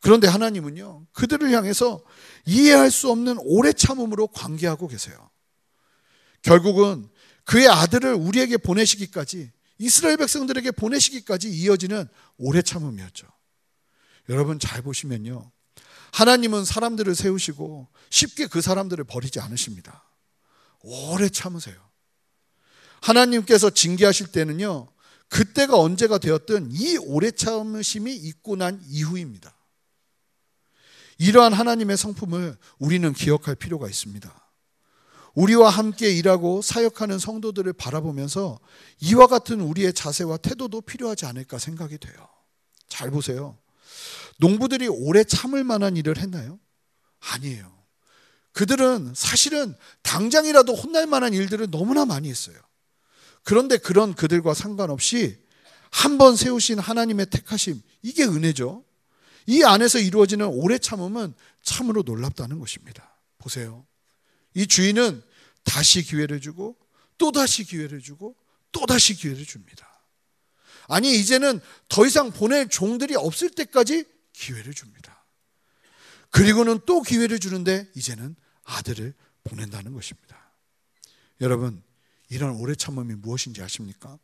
그런데 0.00 0.26
하나님은요, 0.28 1.06
그들을 1.12 1.50
향해서 1.52 2.02
이해할 2.46 2.90
수 2.90 3.10
없는 3.10 3.36
오래 3.40 3.72
참음으로 3.72 4.28
관계하고 4.28 4.88
계세요. 4.88 5.28
결국은 6.42 7.08
그의 7.44 7.68
아들을 7.68 8.14
우리에게 8.14 8.56
보내시기까지 8.58 9.50
이스라엘 9.78 10.16
백성들에게 10.16 10.72
보내시기까지 10.72 11.48
이어지는 11.48 12.08
오래 12.36 12.62
참음이었죠. 12.62 13.26
여러분 14.28 14.58
잘 14.58 14.82
보시면요. 14.82 15.50
하나님은 16.12 16.64
사람들을 16.64 17.14
세우시고 17.14 17.88
쉽게 18.10 18.46
그 18.46 18.60
사람들을 18.60 19.04
버리지 19.04 19.40
않으십니다. 19.40 20.04
오래 20.82 21.28
참으세요. 21.28 21.76
하나님께서 23.00 23.70
징계하실 23.70 24.32
때는요. 24.32 24.88
그때가 25.28 25.78
언제가 25.78 26.18
되었든 26.18 26.70
이 26.72 26.96
오래 26.96 27.30
참으심이 27.30 28.14
있고 28.14 28.56
난 28.56 28.80
이후입니다. 28.86 29.54
이러한 31.18 31.52
하나님의 31.52 31.96
성품을 31.96 32.56
우리는 32.78 33.12
기억할 33.12 33.54
필요가 33.54 33.88
있습니다. 33.88 34.47
우리와 35.38 35.70
함께 35.70 36.10
일하고 36.10 36.62
사역하는 36.62 37.20
성도들을 37.20 37.72
바라보면서 37.74 38.58
이와 39.00 39.28
같은 39.28 39.60
우리의 39.60 39.92
자세와 39.92 40.38
태도도 40.38 40.80
필요하지 40.80 41.26
않을까 41.26 41.58
생각이 41.58 41.98
돼요. 41.98 42.14
잘 42.88 43.12
보세요. 43.12 43.56
농부들이 44.38 44.88
오래 44.88 45.22
참을 45.22 45.62
만한 45.62 45.96
일을 45.96 46.18
했나요? 46.18 46.58
아니에요. 47.20 47.72
그들은 48.50 49.12
사실은 49.14 49.76
당장이라도 50.02 50.74
혼날 50.74 51.06
만한 51.06 51.32
일들을 51.32 51.70
너무나 51.70 52.04
많이 52.04 52.28
했어요. 52.28 52.56
그런데 53.44 53.76
그런 53.76 54.14
그들과 54.14 54.54
상관없이 54.54 55.38
한 55.90 56.18
번 56.18 56.34
세우신 56.34 56.80
하나님의 56.80 57.26
택하심, 57.26 57.80
이게 58.02 58.24
은혜죠. 58.24 58.84
이 59.46 59.62
안에서 59.62 60.00
이루어지는 60.00 60.46
오래 60.46 60.78
참음은 60.78 61.32
참으로 61.62 62.02
놀랍다는 62.02 62.58
것입니다. 62.58 63.16
보세요. 63.38 63.86
이 64.54 64.66
주인은 64.66 65.22
다시 65.68 66.02
기회를 66.02 66.40
주고 66.40 66.76
또 67.18 67.30
다시 67.30 67.64
기회를 67.64 68.00
주고 68.00 68.34
또 68.72 68.86
다시 68.86 69.14
기회를 69.14 69.44
줍니다. 69.44 69.86
아니 70.88 71.14
이제는 71.18 71.60
더 71.88 72.06
이상 72.06 72.30
보낼 72.30 72.68
종들이 72.68 73.14
없을 73.14 73.50
때까지 73.50 74.06
기회를 74.32 74.72
줍니다. 74.72 75.24
그리고는 76.30 76.80
또 76.86 77.02
기회를 77.02 77.38
주는데 77.38 77.90
이제는 77.94 78.34
아들을 78.64 79.14
보낸다는 79.44 79.92
것입니다. 79.92 80.50
여러분 81.40 81.82
이런 82.30 82.56
오래 82.56 82.74
참음이 82.74 83.14
무엇인지 83.16 83.62
아십니까? 83.62 84.18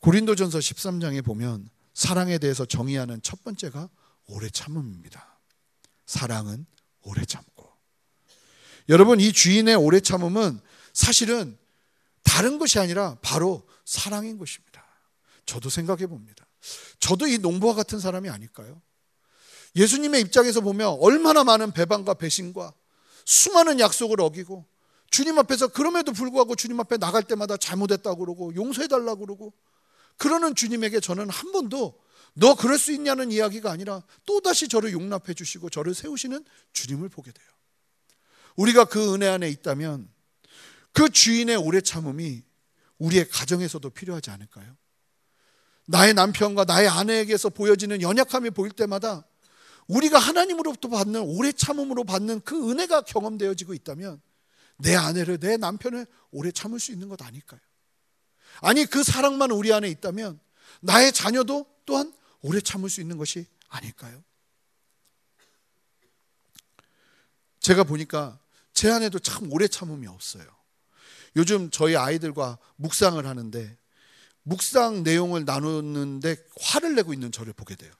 고린도전서 0.00 0.58
13장에 0.58 1.24
보면 1.24 1.68
사랑에 1.94 2.38
대해서 2.38 2.64
정의하는 2.64 3.20
첫 3.22 3.44
번째가 3.44 3.88
오래 4.26 4.48
참음입니다. 4.48 5.38
사랑은 6.06 6.66
오래 7.02 7.24
참고. 7.24 7.49
여러분 8.90 9.20
이 9.20 9.32
주인의 9.32 9.76
오래 9.76 10.00
참음은 10.00 10.60
사실은 10.92 11.56
다른 12.24 12.58
것이 12.58 12.80
아니라 12.80 13.16
바로 13.22 13.62
사랑인 13.84 14.36
것입니다. 14.36 14.84
저도 15.46 15.70
생각해 15.70 16.06
봅니다. 16.06 16.44
저도 16.98 17.28
이 17.28 17.38
농부와 17.38 17.74
같은 17.74 18.00
사람이 18.00 18.28
아닐까요? 18.28 18.82
예수님의 19.76 20.20
입장에서 20.22 20.60
보면 20.60 20.98
얼마나 21.00 21.44
많은 21.44 21.70
배반과 21.70 22.14
배신과 22.14 22.74
수많은 23.24 23.78
약속을 23.78 24.20
어기고 24.20 24.66
주님 25.10 25.38
앞에서 25.38 25.68
그럼에도 25.68 26.12
불구하고 26.12 26.56
주님 26.56 26.80
앞에 26.80 26.96
나갈 26.96 27.22
때마다 27.22 27.56
잘못했다고 27.56 28.18
그러고 28.18 28.54
용서해달라고 28.56 29.24
그러고 29.24 29.52
그러는 30.16 30.56
주님에게 30.56 30.98
저는 30.98 31.30
한 31.30 31.52
번도 31.52 31.96
너 32.34 32.54
그럴 32.56 32.76
수 32.76 32.92
있냐는 32.92 33.30
이야기가 33.30 33.70
아니라 33.70 34.02
또다시 34.26 34.66
저를 34.66 34.92
용납해 34.92 35.32
주시고 35.32 35.70
저를 35.70 35.94
세우시는 35.94 36.44
주님을 36.72 37.08
보게 37.08 37.30
돼요. 37.30 37.46
우리가 38.56 38.84
그 38.84 39.14
은혜 39.14 39.26
안에 39.28 39.48
있다면 39.48 40.08
그 40.92 41.08
주인의 41.08 41.56
오래 41.56 41.80
참음이 41.80 42.42
우리의 42.98 43.28
가정에서도 43.28 43.88
필요하지 43.90 44.30
않을까요? 44.30 44.76
나의 45.86 46.14
남편과 46.14 46.64
나의 46.64 46.88
아내에게서 46.88 47.48
보여지는 47.48 48.02
연약함이 48.02 48.50
보일 48.50 48.72
때마다 48.72 49.26
우리가 49.88 50.18
하나님으로부터 50.18 50.88
받는 50.88 51.20
오래 51.20 51.50
참음으로 51.50 52.04
받는 52.04 52.42
그 52.42 52.70
은혜가 52.70 53.02
경험되어지고 53.02 53.74
있다면 53.74 54.20
내 54.76 54.94
아내를, 54.94 55.38
내 55.38 55.56
남편을 55.56 56.06
오래 56.30 56.52
참을 56.52 56.78
수 56.78 56.92
있는 56.92 57.08
것 57.08 57.20
아닐까요? 57.22 57.60
아니, 58.60 58.84
그 58.86 59.02
사랑만 59.02 59.50
우리 59.50 59.72
안에 59.72 59.88
있다면 59.88 60.38
나의 60.80 61.12
자녀도 61.12 61.66
또한 61.86 62.12
오래 62.40 62.60
참을 62.60 62.88
수 62.88 63.00
있는 63.00 63.18
것이 63.18 63.46
아닐까요? 63.68 64.22
제가 67.60 67.84
보니까 67.84 68.38
제 68.72 68.90
안에도 68.90 69.18
참 69.18 69.52
오래 69.52 69.68
참음이 69.68 70.06
없어요. 70.06 70.44
요즘 71.36 71.70
저희 71.70 71.96
아이들과 71.96 72.58
묵상을 72.76 73.24
하는데 73.24 73.78
묵상 74.42 75.02
내용을 75.02 75.44
나누는데 75.44 76.36
화를 76.60 76.94
내고 76.94 77.12
있는 77.12 77.30
저를 77.30 77.52
보게 77.52 77.76
돼요. 77.76 77.92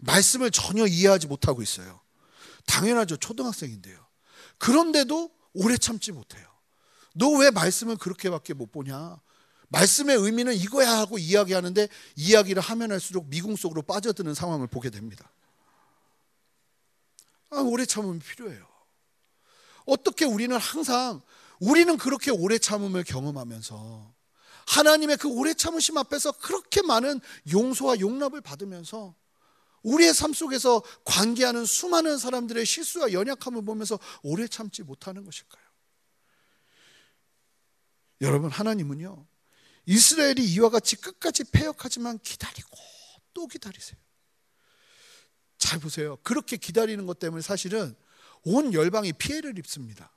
말씀을 0.00 0.50
전혀 0.50 0.86
이해하지 0.86 1.26
못하고 1.26 1.62
있어요. 1.62 2.00
당연하죠. 2.66 3.16
초등학생인데요. 3.16 3.98
그런데도 4.58 5.30
오래 5.54 5.76
참지 5.76 6.12
못해요. 6.12 6.46
너 7.14 7.30
왜 7.38 7.50
말씀을 7.50 7.96
그렇게밖에 7.96 8.52
못 8.52 8.70
보냐? 8.70 9.18
말씀의 9.68 10.16
의미는 10.16 10.54
이거야 10.54 10.90
하고 10.98 11.18
이야기하는데 11.18 11.88
이야기를 12.14 12.62
하면 12.62 12.92
할수록 12.92 13.26
미궁 13.28 13.56
속으로 13.56 13.82
빠져드는 13.82 14.34
상황을 14.34 14.66
보게 14.66 14.90
됩니다. 14.90 15.32
아, 17.50 17.60
오래 17.60 17.86
참음이 17.86 18.18
필요해요. 18.20 18.75
어떻게 19.86 20.24
우리는 20.24 20.56
항상 20.56 21.22
우리는 21.60 21.96
그렇게 21.96 22.30
오래 22.30 22.58
참음을 22.58 23.04
경험하면서 23.04 24.14
하나님의 24.66 25.16
그 25.16 25.28
오래 25.28 25.54
참으심 25.54 25.96
앞에서 25.96 26.32
그렇게 26.32 26.82
많은 26.82 27.20
용서와 27.50 28.00
용납을 28.00 28.40
받으면서 28.40 29.14
우리의 29.82 30.12
삶 30.12 30.32
속에서 30.32 30.82
관계하는 31.04 31.64
수많은 31.64 32.18
사람들의 32.18 32.66
실수와 32.66 33.12
연약함을 33.12 33.64
보면서 33.64 33.98
오래 34.22 34.48
참지 34.48 34.82
못하는 34.82 35.24
것일까요? 35.24 35.64
여러분, 38.22 38.50
하나님은요, 38.50 39.24
이스라엘이 39.86 40.44
이와 40.54 40.70
같이 40.70 40.96
끝까지 40.96 41.44
패역하지만 41.52 42.18
기다리고 42.18 42.76
또 43.32 43.46
기다리세요. 43.46 43.98
잘 45.58 45.78
보세요. 45.78 46.16
그렇게 46.22 46.56
기다리는 46.56 47.06
것 47.06 47.20
때문에 47.20 47.40
사실은 47.42 47.94
온 48.44 48.72
열방이 48.72 49.12
피해를 49.14 49.58
입습니다. 49.58 50.12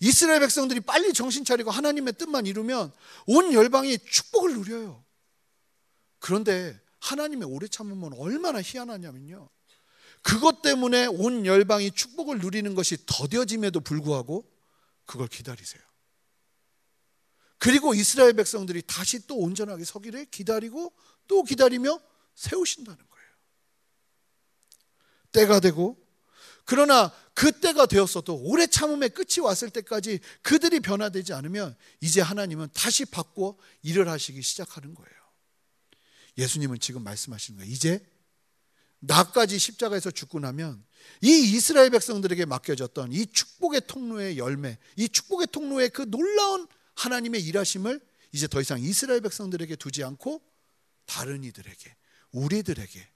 이스라엘 0.00 0.40
백성들이 0.40 0.80
빨리 0.80 1.12
정신 1.12 1.44
차리고 1.44 1.70
하나님의 1.70 2.14
뜻만 2.14 2.46
이루면 2.46 2.92
온 3.26 3.52
열방이 3.52 3.98
축복을 3.98 4.54
누려요. 4.54 5.04
그런데 6.20 6.80
하나님의 7.00 7.48
오래 7.48 7.66
참으면 7.68 8.12
얼마나 8.14 8.60
희한하냐면요. 8.62 9.48
그것 10.22 10.62
때문에 10.62 11.06
온 11.06 11.46
열방이 11.46 11.92
축복을 11.92 12.38
누리는 12.38 12.74
것이 12.74 12.96
더뎌짐에도 13.06 13.80
불구하고 13.80 14.50
그걸 15.04 15.28
기다리세요. 15.28 15.82
그리고 17.58 17.94
이스라엘 17.94 18.34
백성들이 18.34 18.82
다시 18.86 19.26
또 19.26 19.36
온전하게 19.36 19.84
서기를 19.84 20.26
기다리고 20.26 20.92
또 21.26 21.42
기다리며 21.42 22.00
세우신다는 22.34 22.98
거예요. 22.98 23.28
때가 25.32 25.60
되고 25.60 25.96
그러나 26.68 27.10
그 27.32 27.50
때가 27.50 27.86
되었어도 27.86 28.36
오래 28.42 28.66
참음의 28.66 29.10
끝이 29.10 29.40
왔을 29.42 29.70
때까지 29.70 30.20
그들이 30.42 30.80
변화되지 30.80 31.32
않으면 31.32 31.74
이제 32.02 32.20
하나님은 32.20 32.68
다시 32.74 33.06
바꿔 33.06 33.56
일을 33.80 34.06
하시기 34.06 34.42
시작하는 34.42 34.94
거예요. 34.94 35.10
예수님은 36.36 36.78
지금 36.78 37.02
말씀하시는 37.04 37.58
거예요. 37.58 37.72
이제 37.72 38.06
나까지 38.98 39.58
십자가에서 39.58 40.10
죽고 40.10 40.40
나면 40.40 40.84
이 41.22 41.54
이스라엘 41.54 41.88
백성들에게 41.88 42.44
맡겨졌던 42.44 43.14
이 43.14 43.24
축복의 43.24 43.86
통로의 43.86 44.36
열매, 44.36 44.76
이 44.96 45.08
축복의 45.08 45.46
통로의 45.50 45.88
그 45.88 46.02
놀라운 46.10 46.68
하나님의 46.96 47.42
일하심을 47.44 47.98
이제 48.32 48.46
더 48.46 48.60
이상 48.60 48.78
이스라엘 48.78 49.22
백성들에게 49.22 49.74
두지 49.76 50.04
않고 50.04 50.42
다른 51.06 51.44
이들에게, 51.44 51.96
우리들에게, 52.32 53.08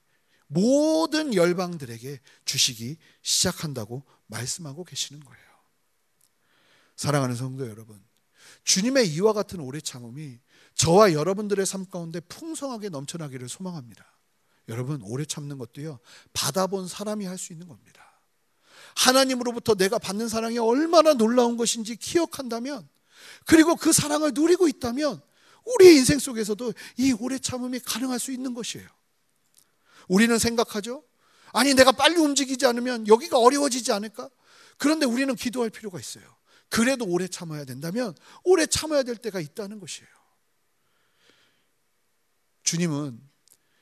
모든 0.53 1.33
열방들에게 1.33 2.19
주시기 2.45 2.97
시작한다고 3.21 4.03
말씀하고 4.27 4.83
계시는 4.83 5.23
거예요. 5.23 5.43
사랑하는 6.95 7.35
성도 7.35 7.67
여러분, 7.67 8.03
주님의 8.63 9.07
이와 9.09 9.33
같은 9.33 9.59
오래 9.59 9.79
참음이 9.81 10.39
저와 10.75 11.13
여러분들의 11.13 11.65
삶 11.65 11.85
가운데 11.85 12.19
풍성하게 12.19 12.89
넘쳐나기를 12.89 13.49
소망합니다. 13.49 14.05
여러분, 14.69 15.01
오래 15.03 15.25
참는 15.25 15.57
것도요, 15.57 15.99
받아본 16.33 16.87
사람이 16.87 17.25
할 17.25 17.37
수 17.37 17.51
있는 17.51 17.67
겁니다. 17.67 18.01
하나님으로부터 18.95 19.75
내가 19.75 19.97
받는 19.97 20.29
사랑이 20.29 20.59
얼마나 20.59 21.13
놀라운 21.13 21.57
것인지 21.57 21.95
기억한다면, 21.95 22.87
그리고 23.45 23.75
그 23.75 23.91
사랑을 23.91 24.31
누리고 24.33 24.67
있다면, 24.67 25.21
우리의 25.65 25.97
인생 25.97 26.19
속에서도 26.19 26.73
이 26.97 27.13
오래 27.13 27.39
참음이 27.39 27.79
가능할 27.79 28.19
수 28.19 28.31
있는 28.31 28.53
것이에요. 28.53 28.87
우리는 30.07 30.37
생각하죠? 30.37 31.03
아니, 31.53 31.73
내가 31.73 31.91
빨리 31.91 32.17
움직이지 32.17 32.65
않으면 32.65 33.07
여기가 33.07 33.37
어려워지지 33.37 33.91
않을까? 33.91 34.29
그런데 34.77 35.05
우리는 35.05 35.33
기도할 35.35 35.69
필요가 35.69 35.99
있어요. 35.99 36.23
그래도 36.69 37.05
오래 37.05 37.27
참아야 37.27 37.65
된다면 37.65 38.15
오래 38.43 38.65
참아야 38.65 39.03
될 39.03 39.15
때가 39.15 39.39
있다는 39.39 39.79
것이에요. 39.79 40.09
주님은 42.63 43.21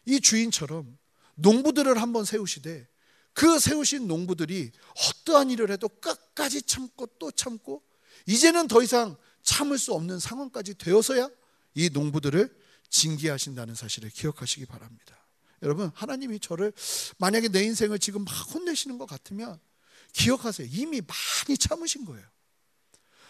이 0.05 0.19
주인처럼 0.19 0.97
농부들을 1.35 2.01
한번 2.01 2.25
세우시되 2.25 2.87
그 3.33 3.59
세우신 3.59 4.07
농부들이 4.07 4.71
어떠한 5.07 5.51
일을 5.51 5.71
해도 5.71 5.87
끝까지 5.87 6.63
참고 6.63 7.05
또 7.17 7.31
참고 7.31 7.81
이제는 8.25 8.67
더 8.67 8.83
이상 8.83 9.15
참을 9.43 9.77
수 9.77 9.93
없는 9.93 10.19
상황까지 10.19 10.75
되어서야 10.75 11.29
이 11.75 11.89
농부들을 11.91 12.53
징계하신다는 12.89 13.73
사실을 13.73 14.09
기억하시기 14.09 14.65
바랍니다. 14.65 15.20
여러분, 15.61 15.91
하나님이 15.93 16.39
저를 16.39 16.73
만약에 17.17 17.49
내 17.49 17.63
인생을 17.63 17.99
지금 17.99 18.25
막 18.25 18.31
혼내시는 18.53 18.97
것 18.97 19.05
같으면 19.07 19.59
기억하세요. 20.13 20.67
이미 20.71 21.01
많이 21.01 21.57
참으신 21.57 22.05
거예요. 22.05 22.25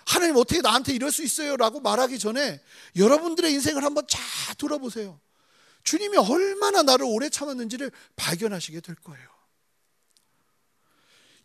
하나님 0.06 0.36
어떻게 0.38 0.62
나한테 0.62 0.94
이럴 0.94 1.12
수 1.12 1.24
있어요? 1.24 1.58
라고 1.58 1.80
말하기 1.80 2.18
전에 2.20 2.62
여러분들의 2.96 3.52
인생을 3.54 3.84
한번 3.84 4.06
쫙 4.08 4.20
돌아보세요. 4.58 5.20
주님이 5.84 6.18
얼마나 6.18 6.84
나를 6.84 7.06
오래 7.06 7.30
참았는지를 7.30 7.92
발견하시게 8.16 8.82
될 8.82 8.96
거예요. 8.96 9.28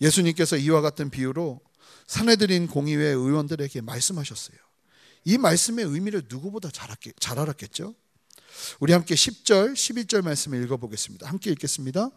예수님께서 0.01 0.57
이와 0.57 0.81
같은 0.83 1.11
비유로 1.11 1.61
사내들인 2.07 2.67
공의회 2.67 3.05
의원들에게 3.07 3.81
말씀하셨어요. 3.81 4.59
이 5.25 5.39
말씀의 5.39 5.85
의미를 5.85 6.23
누구보다 6.29 6.71
잘 6.71 7.39
알았겠죠? 7.39 7.95
우리 8.81 8.93
함께 8.93 9.15
10절, 9.15 9.75
11절 9.75 10.23
말씀을 10.23 10.63
읽어보겠습니다. 10.65 11.29
함께 11.29 11.51
읽겠습니다. 11.53 12.11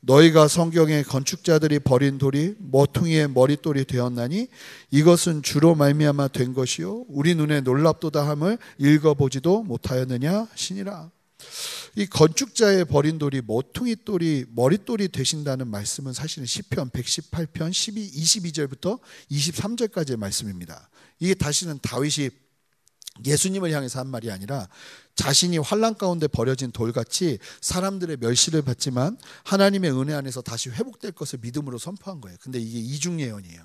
너희가 0.00 0.48
성경의 0.48 1.04
건축자들이 1.04 1.80
버린 1.80 2.18
돌이 2.18 2.54
모퉁이의 2.58 3.28
머릿돌이 3.30 3.84
되었나니 3.84 4.48
이것은 4.90 5.42
주로 5.42 5.74
말미암아 5.74 6.28
된 6.28 6.54
것이요 6.54 7.06
우리 7.08 7.34
눈에 7.34 7.60
놀랍도다 7.60 8.26
함을 8.28 8.58
읽어보지도 8.78 9.64
못하였느냐 9.64 10.48
신이라. 10.54 11.10
이 11.98 12.06
건축자의 12.06 12.84
버린 12.84 13.18
돌이 13.18 13.40
모퉁이 13.40 13.96
돌이 13.96 14.44
머릿돌이 14.50 15.08
되신다는 15.08 15.68
말씀은 15.68 16.12
사실은 16.12 16.44
시편 16.44 16.90
118편 16.90 17.72
12 17.72 18.10
22절부터 18.10 19.00
23절까지의 19.30 20.18
말씀입니다. 20.18 20.90
이게 21.18 21.34
다시는 21.34 21.78
다윗이 21.80 22.30
예수님을 23.24 23.72
향해서 23.72 24.00
한 24.00 24.08
말이 24.08 24.30
아니라 24.30 24.68
자신이 25.14 25.58
환란 25.58 25.96
가운데 25.96 26.28
버려진 26.28 26.70
돌같이 26.70 27.38
사람들의 27.60 28.18
멸시를 28.20 28.62
받지만 28.62 29.16
하나님의 29.44 29.90
은혜 29.98 30.14
안에서 30.14 30.42
다시 30.42 30.70
회복될 30.70 31.12
것을 31.12 31.38
믿음으로 31.40 31.78
선포한 31.78 32.20
거예요. 32.20 32.36
근데 32.40 32.58
이게 32.58 32.78
이중 32.78 33.20
예언이에요. 33.20 33.62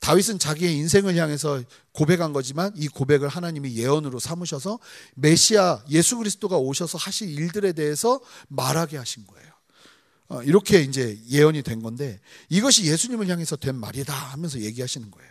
다윗은 0.00 0.38
자기의 0.38 0.74
인생을 0.76 1.14
향해서 1.16 1.62
고백한 1.92 2.32
거지만 2.32 2.72
이 2.74 2.88
고백을 2.88 3.28
하나님이 3.28 3.76
예언으로 3.76 4.18
삼으셔서 4.18 4.78
메시아 5.14 5.84
예수 5.90 6.16
그리스도가 6.16 6.56
오셔서 6.56 6.96
하실 6.96 7.28
일들에 7.28 7.72
대해서 7.74 8.20
말하게 8.48 8.96
하신 8.96 9.26
거예요. 9.26 9.50
어, 10.28 10.42
이렇게 10.42 10.80
이제 10.80 11.20
예언이 11.28 11.62
된 11.62 11.82
건데 11.82 12.18
이것이 12.48 12.84
예수님을 12.86 13.28
향해서 13.28 13.56
된 13.56 13.74
말이다 13.76 14.12
하면서 14.14 14.60
얘기하시는 14.60 15.10
거예요. 15.10 15.30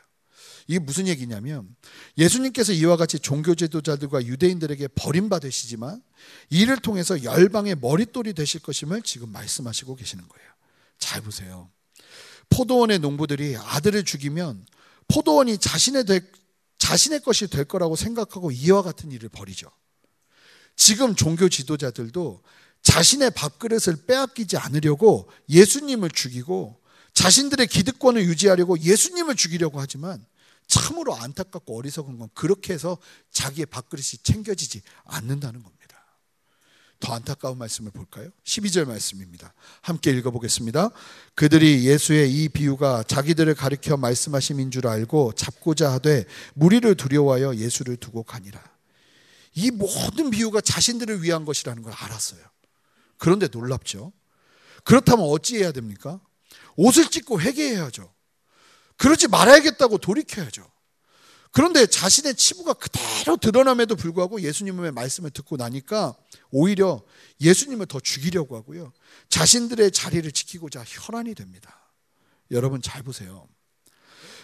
이게 0.69 0.77
무슨 0.77 1.07
얘기냐면 1.07 1.75
예수님께서 2.15 2.73
이와 2.73 2.95
같이 2.95 3.17
종교 3.17 3.55
제도자들과 3.55 4.23
유대인들에게 4.23 4.89
버림받으시지만 4.89 5.99
이를 6.51 6.77
통해서 6.77 7.23
열방의 7.23 7.77
머릿돌이 7.81 8.33
되실 8.33 8.61
것임을 8.61 9.01
지금 9.01 9.31
말씀하시고 9.31 9.95
계시는 9.95 10.27
거예요. 10.27 10.47
잘 10.99 11.23
보세요. 11.23 11.71
포도원의 12.51 12.99
농부들이 12.99 13.57
아들을 13.57 14.03
죽이면 14.05 14.63
포도원이 15.07 15.57
자신의 15.57 16.05
될, 16.05 16.31
자신의 16.77 17.21
것이 17.21 17.47
될 17.47 17.65
거라고 17.65 17.95
생각하고 17.95 18.51
이와 18.51 18.83
같은 18.83 19.11
일을 19.11 19.29
벌이죠. 19.29 19.71
지금 20.75 21.15
종교 21.15 21.49
지도자들도 21.49 22.43
자신의 22.83 23.31
밥그릇을 23.31 24.05
빼앗기지 24.05 24.57
않으려고 24.57 25.31
예수님을 25.49 26.11
죽이고 26.11 26.79
자신들의 27.15 27.65
기득권을 27.65 28.23
유지하려고 28.25 28.79
예수님을 28.79 29.35
죽이려고 29.35 29.81
하지만 29.81 30.23
참으로 30.69 31.15
안타깝고 31.15 31.77
어리석은 31.77 32.19
건 32.19 32.29
그렇게 32.33 32.73
해서 32.73 32.97
자기의 33.31 33.65
밥그릇이 33.65 34.23
챙겨지지 34.23 34.81
않는다는 35.03 35.61
겁니다. 35.63 35.79
더 36.99 37.13
안타까운 37.13 37.57
말씀을 37.57 37.91
볼까요? 37.91 38.29
12절 38.43 38.85
말씀입니다. 38.85 39.53
함께 39.81 40.11
읽어보겠습니다. 40.11 40.91
그들이 41.33 41.85
예수의 41.87 42.31
이 42.31 42.49
비유가 42.49 43.03
자기들을 43.03 43.55
가리켜 43.55 43.97
말씀하심인 43.97 44.69
줄 44.69 44.85
알고 44.87 45.33
잡고자 45.33 45.91
하되 45.93 46.25
무리를 46.53 46.93
두려워하여 46.95 47.55
예수를 47.55 47.97
두고 47.97 48.23
가니라. 48.23 48.61
이 49.55 49.71
모든 49.71 50.29
비유가 50.29 50.61
자신들을 50.61 51.23
위한 51.23 51.45
것이라는 51.45 51.81
걸 51.81 51.93
알았어요. 51.93 52.41
그런데 53.17 53.47
놀랍죠. 53.47 54.11
그렇다면 54.83 55.25
어찌해야 55.25 55.71
됩니까? 55.71 56.19
옷을 56.75 57.09
찢고 57.09 57.41
회개해야죠. 57.41 58.13
그러지 58.99 59.27
말아야겠다고 59.29 59.97
돌이켜야죠. 59.97 60.69
그런데 61.51 61.87
자신의 61.87 62.35
치부가 62.35 62.73
그대로 62.73 63.37
드러남에도 63.37 63.95
불구하고 63.95 64.41
예수님의 64.41 64.91
말씀을 64.91 65.31
듣고 65.31 65.57
나니까 65.57 66.15
오히려 66.51 67.01
예수님을 67.41 67.87
더 67.87 67.99
죽이려고 67.99 68.55
하고요. 68.55 68.93
자신들의 69.29 69.91
자리를 69.91 70.31
지키고자 70.31 70.83
혈안이 70.85 71.33
됩니다. 71.33 71.89
여러분 72.51 72.81
잘 72.81 73.01
보세요. 73.01 73.47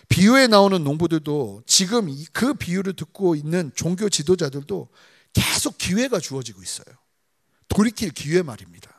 비유에 0.09 0.47
나오는 0.47 0.83
농부들도 0.83 1.63
지금 1.67 2.07
그 2.31 2.53
비유를 2.53 2.93
듣고 2.93 3.35
있는 3.35 3.71
종교 3.75 4.09
지도자들도 4.09 4.89
계속 5.33 5.77
기회가 5.77 6.19
주어지고 6.19 6.63
있어요. 6.63 6.85
돌이킬 7.67 8.11
기회 8.11 8.41
말입니다. 8.41 8.89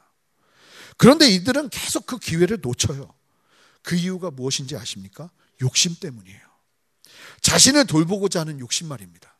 그런데 0.96 1.28
이들은 1.28 1.70
계속 1.70 2.06
그 2.06 2.18
기회를 2.18 2.58
놓쳐요. 2.60 3.12
그 3.82 3.94
이유가 3.96 4.30
무엇인지 4.30 4.76
아십니까? 4.76 5.30
욕심 5.60 5.94
때문이에요. 5.94 6.40
자신을 7.40 7.86
돌보고자 7.86 8.40
하는 8.40 8.58
욕심 8.60 8.88
말입니다. 8.88 9.36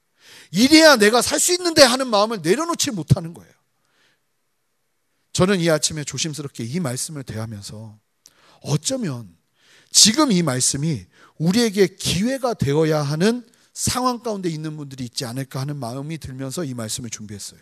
이래야 0.51 0.97
내가 0.97 1.23
살 1.23 1.41
수 1.41 1.53
있는데 1.53 1.83
하는 1.83 2.09
마음을 2.09 2.41
내려놓지 2.43 2.93
못하는 2.93 3.35
거예요. 3.35 3.53
저는 5.33 5.61
이 5.61 5.69
아침에 5.69 6.05
조심스럽게 6.05 6.65
이 6.65 6.81
말씀을 6.81 7.23
대하면서 7.25 7.99
어쩌면 8.63 9.37
지금 9.91 10.33
이 10.33 10.43
말씀이 10.43 11.07
우리에게 11.39 11.89
기회가 11.97 12.55
되어야 12.55 13.03
하는 13.03 13.47
상황 13.75 14.23
가운데 14.23 14.49
있는 14.49 14.77
분들이 14.77 15.05
있지 15.05 15.27
않을까 15.27 15.61
하는 15.61 15.77
마음이 15.77 16.19
들면서 16.19 16.65
이 16.65 16.73
말씀을 16.73 17.11
준비했어요. 17.11 17.61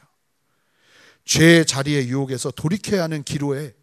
죄의 1.24 1.66
자리의 1.66 2.08
유혹에서 2.08 2.52
돌이켜야 2.52 3.02
하는 3.02 3.24
기로에 3.24 3.74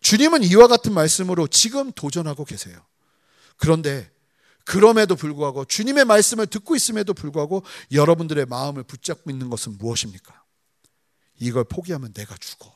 주님은 0.00 0.42
이와 0.42 0.66
같은 0.66 0.92
말씀으로 0.92 1.46
지금 1.46 1.92
도전하고 1.92 2.44
계세요. 2.44 2.84
그런데 3.56 4.10
그럼에도 4.64 5.16
불구하고 5.16 5.64
주님의 5.64 6.04
말씀을 6.04 6.46
듣고 6.46 6.76
있음에도 6.76 7.14
불구하고 7.14 7.62
여러분들의 7.90 8.46
마음을 8.46 8.82
붙잡고 8.84 9.30
있는 9.30 9.50
것은 9.50 9.78
무엇입니까? 9.78 10.42
이걸 11.40 11.64
포기하면 11.64 12.12
내가 12.12 12.36
죽어. 12.36 12.72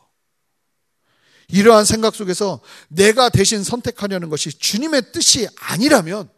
이러한 1.49 1.85
생각 1.85 2.15
속에서 2.15 2.61
내가 2.89 3.29
대신 3.29 3.62
선택하려는 3.62 4.31
것이 4.31 4.51
주님의 4.51 5.12
뜻이 5.12 5.47
아니라면 5.61 6.29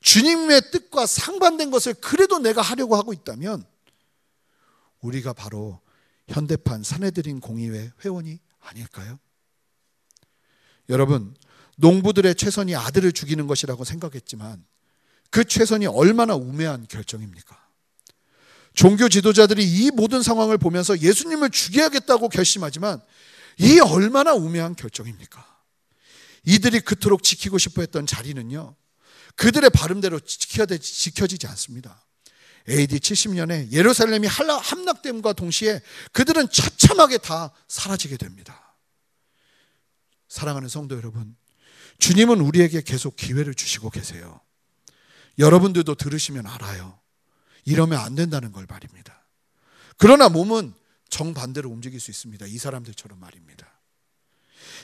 주님의 0.00 0.70
뜻과 0.70 1.06
상반된 1.06 1.70
것을 1.70 1.94
그래도 1.94 2.38
내가 2.38 2.62
하려고 2.62 2.96
하고 2.96 3.12
있다면 3.12 3.64
우리가 5.00 5.32
바로 5.34 5.80
현대판 6.28 6.82
사내들인 6.82 7.40
공의회 7.40 7.92
회원이 8.04 8.38
아닐까요? 8.60 9.18
여러분, 10.88 11.34
농부들의 11.76 12.34
최선이 12.34 12.74
아들을 12.76 13.12
죽이는 13.12 13.46
것이라고 13.46 13.84
생각했지만 13.84 14.64
그 15.30 15.44
최선이 15.44 15.86
얼마나 15.86 16.34
우매한 16.34 16.86
결정입니까? 16.88 17.62
종교 18.74 19.08
지도자들이 19.08 19.64
이 19.64 19.90
모든 19.90 20.22
상황을 20.22 20.58
보면서 20.58 20.98
예수님을 20.98 21.50
죽여야겠다고 21.50 22.28
결심하지만 22.28 23.00
이 23.58 23.80
얼마나 23.80 24.34
우매한 24.34 24.74
결정입니까? 24.74 25.44
이들이 26.44 26.80
그토록 26.80 27.22
지키고 27.22 27.58
싶어 27.58 27.82
했던 27.82 28.06
자리는요, 28.06 28.74
그들의 29.36 29.70
발음대로 29.70 30.20
지켜지지 30.20 31.46
않습니다. 31.46 32.04
AD 32.68 32.98
70년에 32.98 33.72
예루살렘이 33.72 34.26
함락됨과 34.26 35.34
동시에 35.34 35.80
그들은 36.12 36.48
처참하게 36.50 37.18
다 37.18 37.52
사라지게 37.68 38.16
됩니다. 38.16 38.76
사랑하는 40.28 40.68
성도 40.68 40.96
여러분, 40.96 41.36
주님은 41.98 42.40
우리에게 42.40 42.82
계속 42.82 43.16
기회를 43.16 43.54
주시고 43.54 43.90
계세요. 43.90 44.40
여러분들도 45.38 45.94
들으시면 45.94 46.46
알아요. 46.46 46.98
이러면 47.64 47.98
안 48.00 48.14
된다는 48.14 48.52
걸 48.52 48.66
말입니다. 48.68 49.24
그러나 49.96 50.28
몸은 50.28 50.74
정반대로 51.08 51.70
움직일 51.70 52.00
수 52.00 52.10
있습니다. 52.10 52.46
이 52.46 52.58
사람들처럼 52.58 53.18
말입니다. 53.18 53.66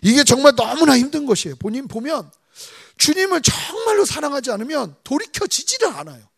이게 0.02 0.24
정말 0.24 0.54
너무나 0.54 0.96
힘든 0.96 1.26
것이에요. 1.26 1.56
본인 1.56 1.88
보면 1.88 2.30
주님을 2.98 3.42
정말로 3.42 4.04
사랑하지 4.04 4.50
않으면 4.52 4.96
돌이켜지지를 5.04 5.88
않아요. 5.88 6.28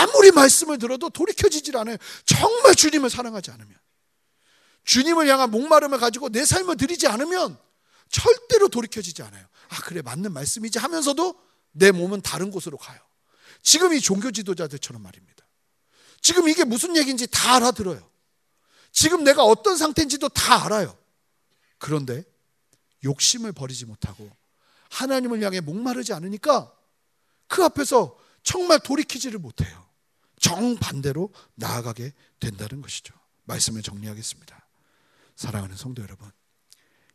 아무리 0.00 0.32
말씀을 0.32 0.78
들어도 0.78 1.08
돌이켜지질 1.10 1.76
않아요. 1.76 1.96
정말 2.24 2.74
주님을 2.74 3.10
사랑하지 3.10 3.50
않으면. 3.50 3.76
주님을 4.84 5.28
향한 5.28 5.50
목마름을 5.50 5.98
가지고 5.98 6.30
내 6.30 6.44
삶을 6.44 6.76
드리지 6.76 7.06
않으면 7.06 7.58
절대로 8.10 8.68
돌이켜지지 8.68 9.22
않아요. 9.22 9.46
아, 9.68 9.80
그래, 9.82 10.02
맞는 10.02 10.32
말씀이지 10.32 10.78
하면서도 10.78 11.40
내 11.72 11.90
몸은 11.90 12.22
다른 12.22 12.50
곳으로 12.50 12.76
가요. 12.76 12.98
지금 13.62 13.92
이 13.92 14.00
종교 14.00 14.30
지도자들처럼 14.30 15.02
말입니다. 15.02 15.44
지금 16.20 16.48
이게 16.48 16.64
무슨 16.64 16.96
얘기인지 16.96 17.26
다 17.28 17.56
알아들어요. 17.56 18.08
지금 18.92 19.24
내가 19.24 19.44
어떤 19.44 19.76
상태인지도 19.76 20.28
다 20.30 20.64
알아요. 20.64 20.96
그런데 21.78 22.24
욕심을 23.04 23.52
버리지 23.52 23.86
못하고 23.86 24.30
하나님을 24.90 25.42
향해 25.42 25.60
목마르지 25.60 26.12
않으니까 26.12 26.74
그 27.46 27.62
앞에서 27.64 28.18
정말 28.42 28.80
돌이키지를 28.80 29.38
못해요. 29.38 29.86
정반대로 30.40 31.32
나아가게 31.54 32.12
된다는 32.40 32.80
것이죠. 32.82 33.14
말씀을 33.44 33.82
정리하겠습니다. 33.82 34.66
사랑하는 35.36 35.76
성도 35.76 36.02
여러분, 36.02 36.30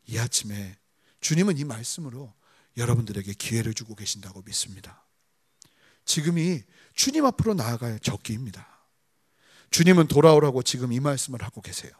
이 0.07 0.17
아침에 0.17 0.77
주님은 1.23 1.57
이 1.57 1.63
말씀으로 1.63 2.33
여러분들에게 2.77 3.33
기회를 3.33 3.73
주고 3.73 3.95
계신다고 3.95 4.43
믿습니다. 4.43 5.03
지금이 6.05 6.61
주님 6.93 7.25
앞으로 7.25 7.53
나아갈 7.53 7.97
적기입니다. 7.99 8.67
주님은 9.71 10.07
돌아오라고 10.07 10.61
지금 10.61 10.91
이 10.91 10.99
말씀을 10.99 11.41
하고 11.41 11.61
계세요. 11.61 11.91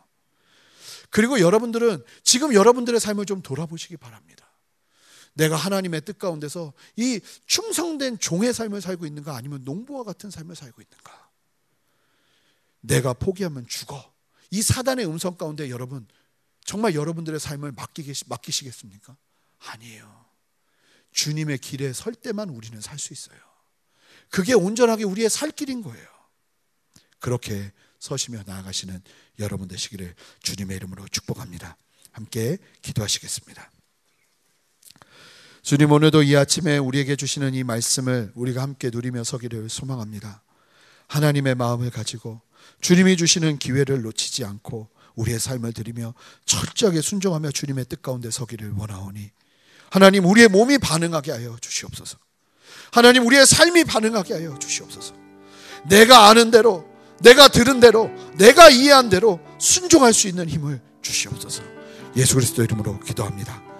그리고 1.09 1.39
여러분들은 1.39 2.03
지금 2.23 2.53
여러분들의 2.53 2.99
삶을 2.99 3.25
좀 3.25 3.41
돌아보시기 3.41 3.97
바랍니다. 3.97 4.45
내가 5.33 5.55
하나님의 5.55 6.01
뜻 6.01 6.19
가운데서 6.19 6.73
이 6.97 7.19
충성된 7.47 8.19
종의 8.19 8.53
삶을 8.53 8.81
살고 8.81 9.05
있는가 9.05 9.35
아니면 9.35 9.63
농부와 9.63 10.03
같은 10.03 10.29
삶을 10.29 10.55
살고 10.55 10.81
있는가? 10.81 11.29
내가 12.81 13.13
포기하면 13.13 13.65
죽어. 13.67 14.13
이 14.51 14.61
사단의 14.61 15.07
음성 15.07 15.37
가운데 15.37 15.69
여러분 15.69 16.07
정말 16.65 16.95
여러분들의 16.95 17.39
삶을 17.39 17.73
맡기시겠습니까? 18.27 19.15
아니에요. 19.59 20.25
주님의 21.11 21.59
길에 21.59 21.93
설 21.93 22.15
때만 22.15 22.49
우리는 22.49 22.79
살 22.81 22.97
수 22.97 23.13
있어요. 23.13 23.37
그게 24.29 24.53
온전하게 24.53 25.03
우리의 25.03 25.29
살 25.29 25.51
길인 25.51 25.81
거예요. 25.81 26.07
그렇게 27.19 27.71
서시며 27.99 28.43
나아가시는 28.45 29.01
여러분 29.39 29.67
되시기를 29.67 30.15
주님의 30.41 30.77
이름으로 30.77 31.07
축복합니다. 31.07 31.77
함께 32.11 32.57
기도하시겠습니다. 32.81 33.71
주님 35.61 35.91
오늘도 35.91 36.23
이 36.23 36.35
아침에 36.35 36.77
우리에게 36.77 37.15
주시는 37.15 37.53
이 37.53 37.63
말씀을 37.63 38.31
우리가 38.35 38.61
함께 38.61 38.89
누리며 38.91 39.23
서기를 39.23 39.69
소망합니다. 39.69 40.43
하나님의 41.07 41.55
마음을 41.55 41.89
가지고 41.91 42.41
주님이 42.81 43.15
주시는 43.17 43.59
기회를 43.59 44.01
놓치지 44.01 44.43
않고 44.43 44.89
우리의 45.15 45.39
삶을 45.39 45.73
드리며 45.73 46.13
철저하게 46.45 47.01
순종하며 47.01 47.51
주님의 47.51 47.85
뜻 47.85 48.01
가운데 48.01 48.31
서기를 48.31 48.73
원하오니 48.77 49.31
하나님 49.89 50.25
우리의 50.25 50.47
몸이 50.47 50.79
반응하게 50.79 51.31
하여 51.31 51.55
주시옵소서. 51.61 52.17
하나님 52.91 53.25
우리의 53.25 53.45
삶이 53.45 53.83
반응하게 53.83 54.33
하여 54.33 54.57
주시옵소서. 54.57 55.13
내가 55.87 56.29
아는 56.29 56.51
대로 56.51 56.87
내가 57.21 57.47
들은 57.47 57.79
대로 57.79 58.09
내가 58.37 58.69
이해한 58.69 59.09
대로 59.09 59.39
순종할 59.59 60.13
수 60.13 60.27
있는 60.27 60.49
힘을 60.49 60.81
주시옵소서. 61.01 61.63
예수 62.15 62.35
그리스도 62.35 62.63
이름으로 62.63 62.99
기도합니다. 62.99 63.72